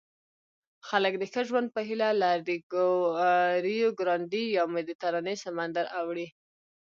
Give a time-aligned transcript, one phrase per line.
[0.87, 2.29] خلک د ښه ژوند په هیله له
[3.65, 6.27] ریوګرانډي یا مدیترانې سمندر اوړي.